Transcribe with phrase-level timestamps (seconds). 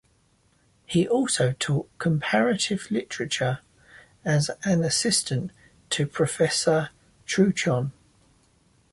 [0.87, 3.59] He also taught comparative literature
[4.25, 5.51] as an assistant
[5.91, 6.89] to Professor
[7.27, 7.91] Trouchon.